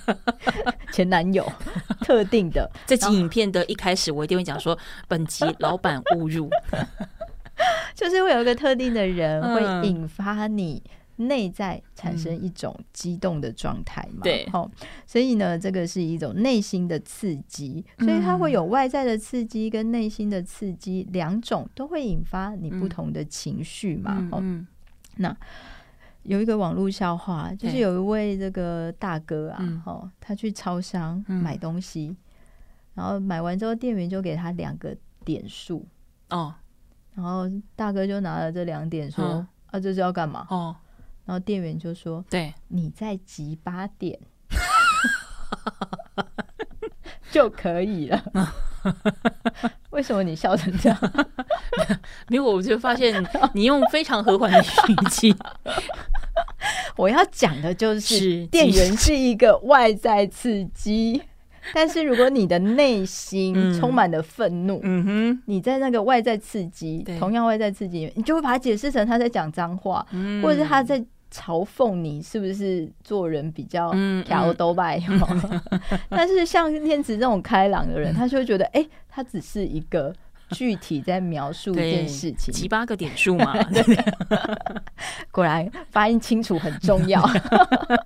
[0.94, 1.52] 前男友，
[2.02, 2.70] 特定的。
[2.86, 6.48] 这集影片的一开始，我一定会讲说，本集老板误入，
[7.96, 10.84] 就是会有一个特定的人会引发你。
[11.18, 14.20] 内在产生一种激动的状态嘛？
[14.24, 14.70] 对，好，
[15.08, 24.28] 所以呢，这个是一种内心的刺激，所以它会有外在的刺激跟内心的刺激两种，都会引发你不同的情绪嘛。
[24.32, 24.44] 哦，
[25.16, 25.36] 那
[26.24, 32.14] 有一个网络笑话，就是有一位这个大哥啊，哦，他去超商买东西，
[32.94, 35.88] 然后买完之后，店员就给他两个点数。
[36.30, 36.54] 哦，
[37.14, 40.76] 然后大哥就拿了这两点说：“啊，这是要干嘛？”哦。
[41.26, 44.18] 然后店员就说：“对，你在集八点
[47.32, 48.24] 就可以了。
[49.90, 51.26] ”为什么你笑成这样？
[52.28, 55.36] 没有我就发现 你用非常和缓的语气。
[56.96, 61.22] 我要讲的就是，店员是一个外在刺激，
[61.74, 70.06] 但是如果你的内心充满了愤怒，嗯哼，你在那个外在刺激，同样外在刺激，你就会把它解释成他在讲脏话，
[70.44, 71.04] 或者是他在。
[71.36, 73.94] 嘲讽你是不是做人比较
[74.24, 74.94] 挑逗吧？
[76.10, 80.14] 但是像天子这种开朗的人，他就会觉得，哎、欸，他只是一个。
[80.52, 83.56] 具体在描述一件事情，七八个点数嘛？
[85.32, 87.24] 果然发音清楚很重要。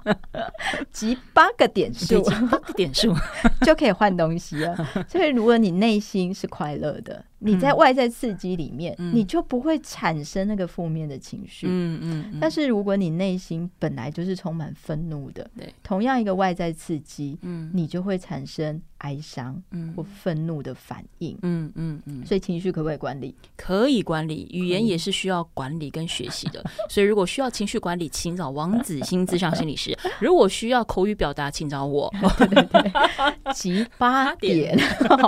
[0.91, 3.13] 集八个点数，八个点数
[3.61, 4.75] 就可以换东西了。
[5.07, 11.67] 所以，如果你内心是快乐的，你在外在刺激里面，嗯、你就不会产生那个负面的情绪。
[11.69, 12.29] 嗯嗯。
[12.33, 18.81] 嗯，但是，如果你内心本来就是充满愤怒的，对，同样一个外在刺激，嗯，你就会产生。
[18.99, 19.55] 哀伤，
[19.95, 23.33] 或愤怒的反应，嗯嗯嗯，所以情绪可不可以管理？
[23.55, 26.61] 可以管理，语言也是需要管理跟学习的。
[26.91, 32.13] 所以如果需要情绪管理，请找王子欣咨商心理师；如果需要口语表达，请找我。
[32.37, 34.77] 对 对对，集八点，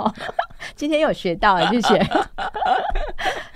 [0.75, 1.99] 今天有学到，谢谢。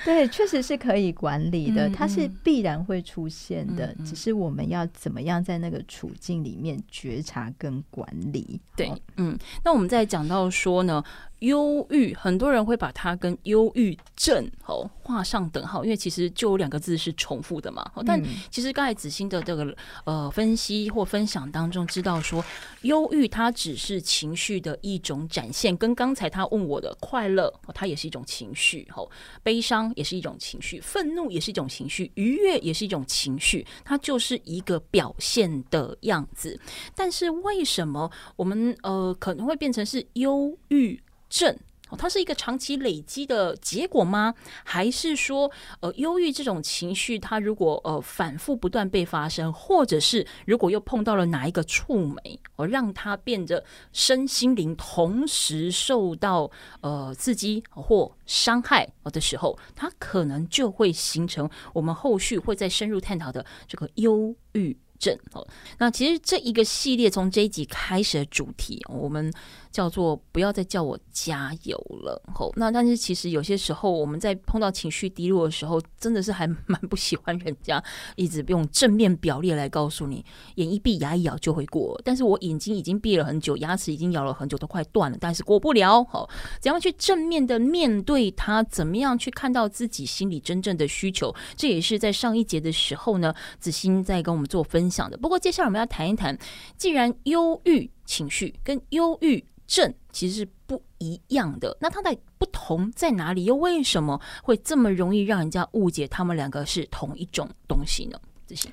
[0.05, 8.61] 对，确实是可以管理的，它是必然会出现的，只是我们要怎么样在那个处境里面觉察跟管理。
[8.77, 10.05] 对，嗯，那我们在。
[10.05, 11.03] 讲到说呢，
[11.39, 17.89] 忧郁，很多人会把它跟忧郁症哦画上等号，因为其实就有两个字是重复的嘛。
[18.05, 22.43] 但其实刚才子欣的这个呃分析或分享当中，知道说
[22.81, 29.09] 忧郁它只是情绪的一种展现，跟刚才他问我的快乐，它也是一种情绪；哦，
[29.43, 36.59] 悲伤也是一种情绪，愤怒也是一种情绪，愉悦也是一种情绪，它就是一个表现的样子。
[36.95, 40.99] 但是为什么我们呃可能会变成是忧郁
[41.35, 41.57] 症？
[41.97, 44.33] 它是一个长期累积的结果吗？
[44.65, 45.49] 还是说，
[45.81, 56.49] 呃，忧郁这种情绪，它如果呃反复不断被发生，或者是如果又碰到了哪一个触媒，哦，让它变得身心灵同时受到
[56.81, 65.17] 呃刺激或伤害的时候，它可能就会形成我们后续会再深入探讨的这个忧郁症。
[65.33, 69.31] 哦，那其实这一个系列从这一集开始的主题，我们。
[69.75, 72.49] 叫做不要再叫我加油了，吼。
[72.55, 77.83] 那但是其实有些时候我们在碰到情绪低落的时候，真的是还 蛮不喜欢人家
[78.15, 80.23] 一直用正面表列来告诉你，
[80.55, 81.99] 眼一闭牙一咬就会过。
[82.05, 86.01] 但是我眼睛已经闭了很久，牙齿已经咬了很久，都快断了，但是过不了。
[86.05, 86.29] 好，
[86.61, 88.63] 怎样去正面的面对它？
[88.63, 91.35] 怎么样去看到自己心里真正的需求？
[91.57, 95.17] 这也是在上一节的时候呢，子欣在跟我们做分享的。
[95.17, 96.37] 不过接下来我们要谈一谈，
[96.77, 99.43] 既然忧郁情绪跟忧郁。
[99.67, 103.45] 正其实是不一样的，那它的不同在哪里？
[103.45, 108.19] 又为什么会这么容易让人家误解他们两个是同一种东西呢？
[108.45, 108.69] 这些。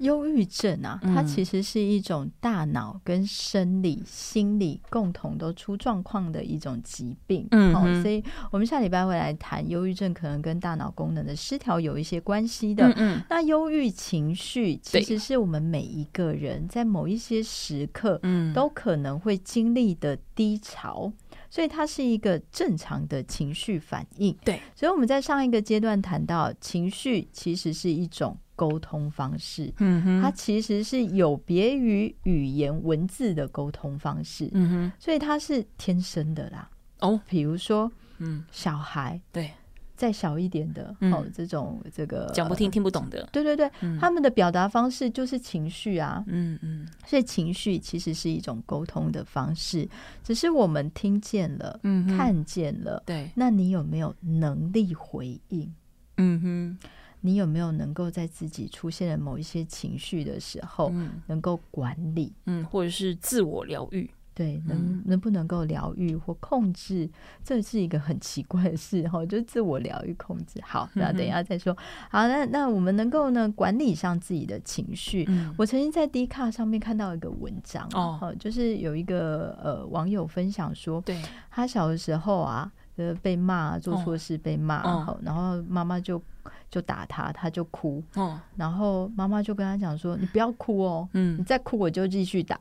[0.00, 7.46] 忧郁症啊，它其实是一种大脑跟生理、心理共同都出状况的一种疾病。
[7.50, 12.88] 嗯，哦，所以我们下礼拜会来谈忧郁症，可能跟大脑功能的失调有一些关系的。
[12.88, 21.12] 嗯，嗯，那忧郁情绪其实是我们每一个人在某一些时刻，嗯，都可能会经历的低潮，
[21.50, 24.34] 所以它是一个正常的情绪反应。
[24.44, 28.36] 对，所以我们在上一个阶段谈到，情绪其实是一种。
[28.60, 36.68] 沟通方式，嗯哼，它其实是有别于语言文字的沟通方式，嗯哼，所以它是天生的啦。
[36.98, 39.50] 哦，比如说，嗯，小孩，对，
[39.96, 49.88] 再小一点的，哦，这种这个讲不听、听不懂的，对对对，他们的表达方式就是情绪啊，嗯嗯，所以情绪其实是一种沟通的方式，
[50.22, 55.72] 只是我们听见了，嗯，看见了，对，那你有没有能力回应？
[56.18, 56.78] 嗯哼。
[57.20, 60.92] 你有没有能够在自己出现了某一些情绪的时候，
[61.26, 64.10] 能够管理，嗯，或者是自我疗愈？
[64.32, 67.10] 对，能能不能够疗愈或控制？
[67.44, 70.58] 这是一个很奇怪的事哈，就自我疗愈控制。
[70.62, 71.76] 好，那等一下再说。
[72.08, 75.26] 好，那那我们能够呢管理上自己的情绪？
[75.28, 84.82] 嗯，我曾经在 D 卡上面看到一个文章哦，就是有一个呃网友分享说，对，他小的时候啊，呃被骂做错事被骂，
[85.22, 86.22] 然后妈妈就。
[86.70, 88.02] 就打他，他就哭。
[88.14, 92.58] 哦，然后妈妈就跟他讲说：“你不要哭哦，嗯，你再哭我就继续打。”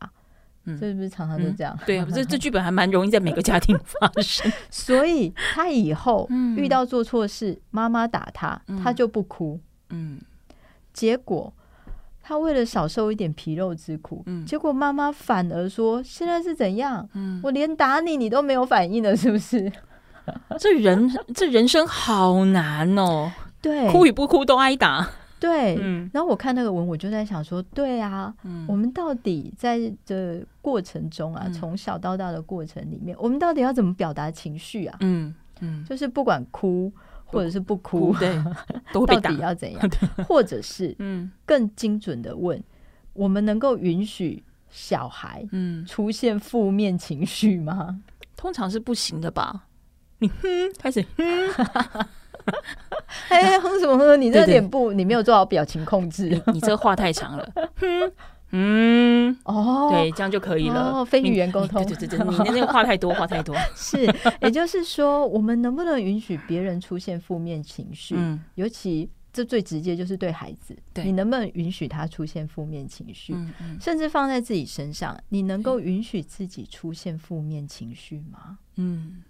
[0.65, 1.74] 嗯，是不是常常都这样？
[1.80, 4.52] 嗯、对啊，这这剧本还蛮容易在每个家庭发生。
[4.70, 9.60] 所以他以后遇到做错事，妈妈打他，他就不哭。
[9.89, 10.20] 嗯，
[10.92, 11.52] 结果
[12.22, 17.08] 他为了少受一点皮肉之苦，嗯，结果妈妈反而说：“现在是怎样？
[17.13, 19.72] 嗯，我连打你你都没有反应了，是不是？”
[20.60, 23.32] 这人这人生好难哦。
[23.62, 25.10] 对，哭与不哭都挨打。
[25.39, 34.98] 对，嗯，然后我看那个文，我就在想说，对啊，嗯，我们到底在这过程中啊，从小到大的过程里面，我们到底要怎么表达情绪啊？
[35.00, 36.91] 嗯嗯，就是不管哭
[37.26, 38.38] 或者是不哭，对，
[38.91, 39.82] 到底要怎样？
[40.28, 42.62] 或者是嗯，更精准的问，
[43.13, 48.02] 我们能够允许小孩嗯出现负面情绪吗？
[48.36, 49.67] 通常是不行的吧？
[50.17, 50.43] 你哼，
[50.78, 52.06] 开始哼。
[53.30, 54.20] 哎，哼什么哼？
[54.20, 57.50] 你这脸部你没有做好表情控制，你这话太长了。
[58.52, 60.92] 嗯，哦，对，这样就可以了。
[60.92, 63.56] 哦，非语言沟通，对对对，你那个话太多，话太多。
[63.78, 68.16] 是，也就是说，我们能不能允许别人出现负面情绪？
[68.18, 73.34] 嗯，尤其这最直接就是对孩子，对，你能不能允许他出现负面情绪？
[73.36, 78.58] 嗯嗯，甚至放在自己身上，你能够允许自己出现负面情绪吗？
[78.78, 79.22] 嗯，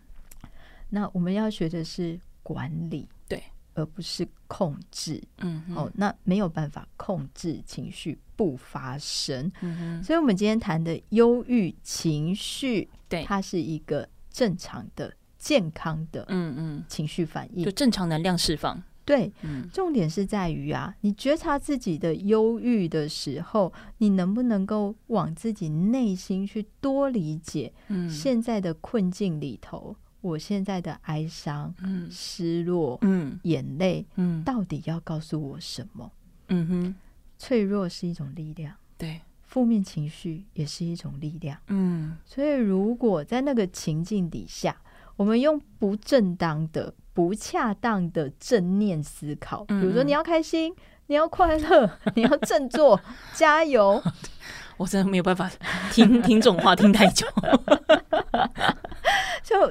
[0.91, 2.17] 那我们要学的是。
[2.49, 3.43] 管理对，
[3.75, 5.21] 而不是控制。
[5.37, 9.51] 嗯，哦，那没有办法控制情绪不发生。
[9.61, 18.81] 嗯哼，所以我们今天谈的忧郁情绪，对，它是一个正常的、健康的，嗯嗯，情绪反应，就正常能量释放。
[19.05, 29.95] 对，嗯，重点是在于啊，你觉察自己的忧郁的时候，你能不能够往自己内心去多理解，嗯，现在的困境里头。
[30.21, 36.11] 我现在的哀伤、嗯、失落、嗯、眼泪，嗯，到底要告诉我什么？
[36.49, 36.95] 嗯哼，
[37.37, 44.75] 脆弱是一种力量，对，负面情绪也是一种力量，嗯，所以如果在那个情境底下，
[45.15, 50.73] 我们用不正当的、不恰当的正念思考，比如说你要开心，
[51.07, 52.99] 你要快乐，你要振作，
[53.35, 54.01] 加油，
[54.77, 55.49] 我真的没有办法
[55.91, 57.25] 听听这种话听太久。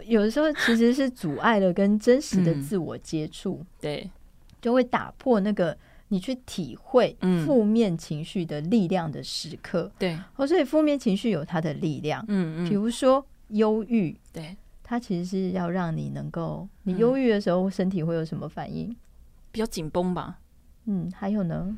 [0.08, 4.10] 就有的时候其实是阻碍了跟真实的自我接触，对，
[4.60, 5.76] 就会打破那个
[6.08, 9.90] 你去体会负面情绪的力量的时刻。
[9.98, 12.24] 对，哦，所以负面情绪有它的力量。
[12.28, 18.94] 嗯嗯，比如说忧郁，对，它其实是要让你能够，你忧郁的时候身体会有什么反应？
[19.52, 20.38] 比较紧绷吧。
[20.86, 21.76] 嗯，还有呢？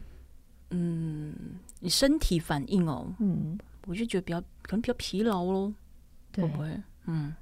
[0.71, 1.35] 嗯，
[1.81, 5.73] 你身体反应哦，嗯，我就觉得比较可能比较疲劳喽，
[6.31, 6.81] 对会不会？
[7.07, 7.35] 嗯，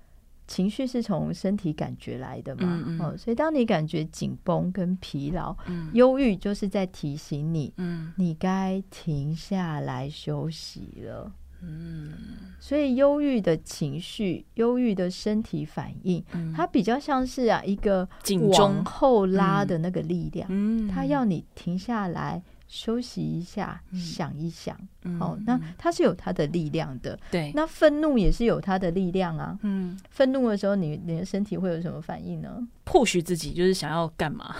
[0.48, 3.00] 情绪是从身体感觉来的嘛，嗯嗯。
[3.00, 11.30] 哦，所以当你感觉紧绷跟疲劳，嗯，忧郁就是在提醒你，嗯，你该停下来休息了，
[11.60, 12.12] 嗯，
[12.58, 18.08] 所以忧郁的情绪、忧郁的身体反应，嗯，它比较像是啊一个
[18.56, 22.42] 往后拉的那个力量，嗯，它要你停下来。
[22.68, 24.78] 休息一下，嗯、想一想，
[25.18, 27.18] 好、那它是有它的力量的。
[27.30, 29.58] 对，那愤怒也是有它的力量啊。
[29.62, 32.68] 嗯，愤怒的时候你，你你的身体会有什么反应呢？
[32.84, 34.54] 迫使自己就是想要干嘛？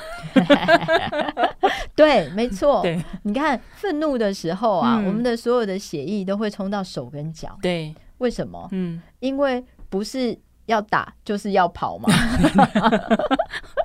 [1.94, 2.82] 对，没错。
[2.82, 7.58] 对，你看愤怒的时候啊，嗯、我们的所有的血液都会冲到手跟脚。
[7.60, 8.68] 对，为什么？
[8.72, 12.08] 嗯，因为不是要打就是要跑嘛。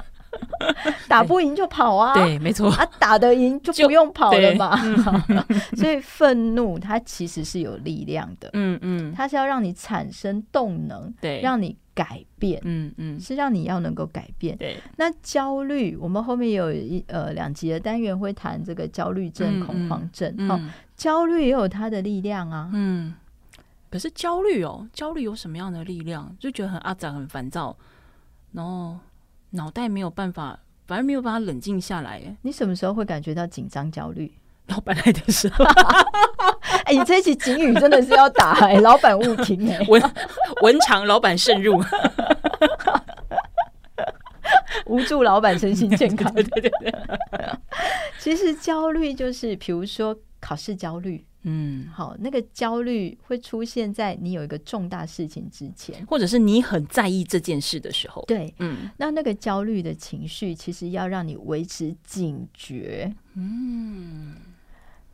[1.13, 2.13] 打不赢就跑啊！
[2.13, 4.75] 对，没错啊，打得赢就不用跑了嘛。
[4.83, 5.45] 嗯、
[5.77, 14.57] 所以愤怒它其实是有力量的，嗯嗯，它是要让你产生动能，对，让你改变，嗯嗯，是让你要能够改变。
[14.57, 20.33] 对，那焦虑，我们后面有一呃两集的单元会谈这个焦虑症、嗯、恐慌症。
[20.39, 20.59] 嗯、哦，
[20.95, 22.71] 焦虑也有它的力量啊。
[22.73, 23.13] 嗯，
[23.91, 26.35] 可是焦虑哦，焦虑有什么样的力量？
[26.39, 27.77] 就觉得很阿杂、很烦躁，
[28.53, 28.97] 然后。
[29.55, 32.21] 脑袋没有办法，反而没有办法冷静下来。
[32.25, 34.31] 哎，你什么时候会感觉到紧张、焦虑？
[34.67, 35.65] 老板来的时候。
[36.85, 40.01] 哎、欸，你这一期警语真的是要打哎、欸，老板勿听哎、欸， 文
[40.61, 41.83] 文长老板慎入，
[44.87, 46.33] 无助老板身心健康。
[46.33, 46.93] 对对对对，
[48.19, 51.25] 其实焦虑就是，比如说考试焦虑。
[51.43, 58.23] 嗯，好，那个焦虑会出现在你有一个重大事情之前，或者是你很在意这件事的时候。
[58.27, 63.13] 对，嗯，那那个焦虑的情绪其实要让你维持警觉。
[63.35, 64.35] 嗯，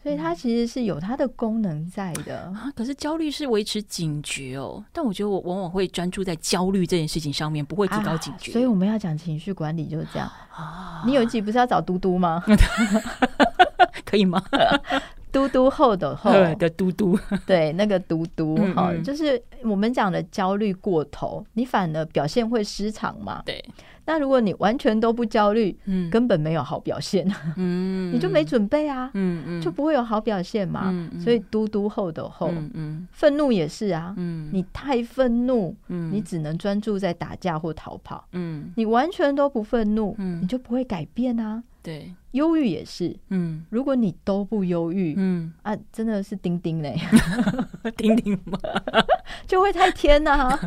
[0.04, 2.72] 所以它其实是有它的功能在的啊。
[2.76, 8.52] 可是焦虑是维持警觉哦，但我觉得我往往会专注在焦虑这件事情上面，不会提高警觉。
[8.52, 10.32] 啊，所以我们要讲情绪管理就是这样。
[10.52, 12.44] 啊，你有一集不是要找嘟嘟吗？
[14.06, 14.44] 可以吗？
[15.32, 23.42] 嘟嘟后的后 的嘟嘟， 对，那个嘟嘟哈，就是我们讲的焦虑过头，你反而表现会失常嘛。
[23.46, 23.64] 对，
[24.06, 30.92] 那如果你完全都不焦虑，嗯，根本没有好表现，嗯， 你就没准备啊，嗯嗯，就不会有好表现嘛。
[31.24, 41.62] 所以嘟嘟后的后，嗯嗯，愤怒也是啊，嗯，你太愤怒，嗯，你只能专注在打架或逃跑，嗯，你完全都不愤怒，嗯，你就不会改变啊。
[41.82, 45.54] 对，忧郁也是，嗯，如果你都不忧郁，嗯。
[45.64, 47.00] 啊，真的是丁丁嘞，
[47.96, 48.60] 丁丁嘛，
[49.48, 50.60] 就会太天呐、啊，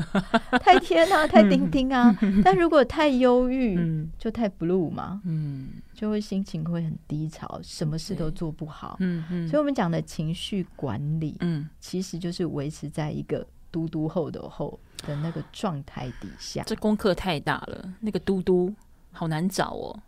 [0.62, 2.16] 太天呐、啊，太丁丁啊。
[2.22, 8.96] 嗯、但如果太忧郁，嗯、就太 blue 嘛，嗯，就会心情会很低潮，什么事都做不好。
[9.00, 16.62] 嗯嗯，所以我们讲的情绪管理，嗯，其实就是维持在一个嘟嘟后的后的那个状态底下。
[16.64, 18.72] 这功课太大了，那个嘟嘟
[19.12, 20.00] 好难找哦。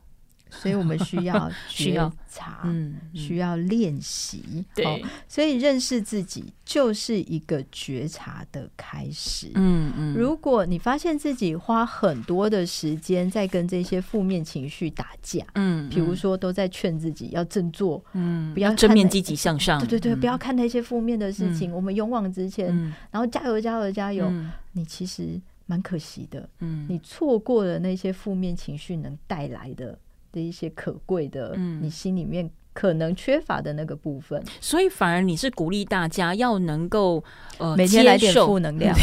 [0.50, 4.64] 所以我们需要 觉察，嗯，需要练习。
[4.74, 9.50] 对、哦，所以认识自己就是一个觉察的开始。
[9.54, 24.26] 嗯嗯，如果你发现自己花很多的时间在跟这些负面情绪打架，嗯，比如说都在劝自己要振作，嗯，不要正面积极向上，对对对，嗯、不要看那些负面的事情，嗯、我们勇往直前，嗯、然后加油加油加油。
[24.28, 29.98] 嗯、你其实蛮可惜的，嗯，你错过了那些负面情绪能带来的。
[30.34, 37.22] 的一些可贵的，嗯你心里面可能缺乏的那个部分，嗯、所以反而你是鼓励大家要能够
[37.58, 38.96] 呃每天来点负能量，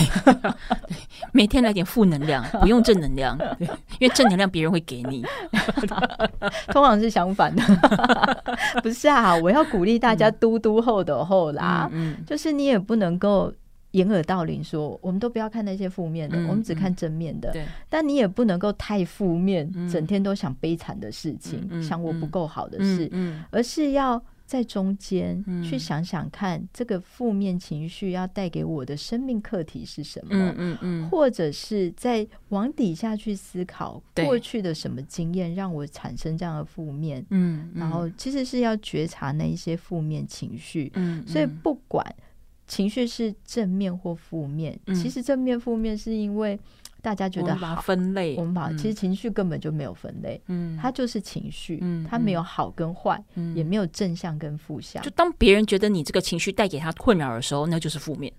[1.31, 3.37] 每天来点负能量，不用正能量，
[3.99, 5.23] 因为正能量别人会给你，
[6.67, 7.63] 通常是相反的，
[8.83, 9.33] 不是啊？
[9.37, 13.53] 我要鼓励大家嘟嘟后的后啦，嗯，嗯就是你也不能够。
[13.91, 17.51] 掩耳盗铃说，我们都不要看那些负面的，嗯、我们只看正面的。
[17.51, 23.11] 对，但你也不能够太负面，嗯、整天都想悲惨的事情，嗯、想我不够好的事，
[23.49, 30.29] 而是要在中间去想想看，嗯、这个负面情绪要带给我的生命课题是什么？
[30.31, 37.25] 嗯嗯嗯、或者是在往底下去思考过去的什么经验让我产生这样的负面？
[37.75, 40.89] 然后其实是要觉察那一些负面情绪。
[40.95, 42.05] 嗯、所以不管。
[42.71, 46.57] 情绪是正面或负面，其实正面负面是因为
[47.01, 55.03] 大家觉得好分类，我们把其实情绪根本就没有分类，嗯，它就是情绪，嗯，它没有好跟坏，嗯，也没有正向跟负向。
[55.03, 58.31] 就当别人觉得你这个情绪带给他困扰的时候，那就是负面。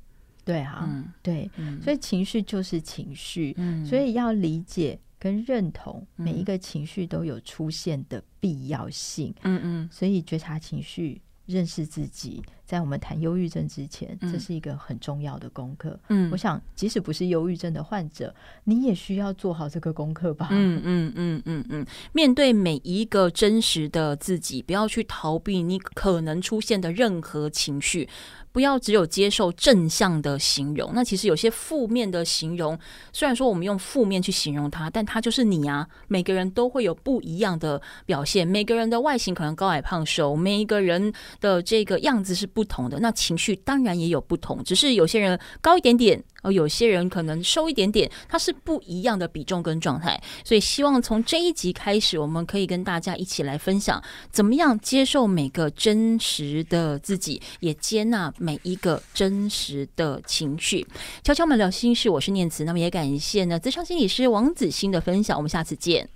[0.46, 0.88] 对啊，
[1.22, 1.50] 对，
[1.82, 3.54] 所以情绪就是情绪，
[3.84, 9.34] 所以要理解跟认同每一个情绪都有出现的必要性。
[9.42, 11.20] 嗯嗯，所以觉察情绪。
[11.46, 15.98] 认识自己，在我们谈忧郁症之前，这是一个很重要的功课。
[16.08, 18.34] 嗯，我想，即使不是忧郁症的患者，
[18.64, 20.48] 你也需要做好这个功课吧。
[20.50, 28.08] 嗯嗯嗯嗯嗯，面对每一个真实的自己，不要去逃避你可能出现的任何情绪。
[28.52, 32.78] 不要只有接受正向的形容，那其实有些负面的形容，
[33.10, 35.88] 虽然说我们用负面去形容它，但它就是你啊。
[36.06, 41.10] 每个人都会有不一样的表现，每个人的外形可能高矮胖瘦，每一个人
[41.40, 46.22] 的这个样子是不不同的，那情绪当然也有不同，只是有些人高一点点。
[46.44, 54.02] 而有些人可能收一点点，它是不一样的比重跟状态，所以希望从这一集开始，我们可以跟大家一起来分享，
[54.32, 60.84] 怎么样接受每个真实的自己，也接纳每一个真实的情绪。
[61.22, 66.08] 悄悄们聊心事，我是念慈，那么也感谢呢咨商心理师王子欣的分享，我们下次见。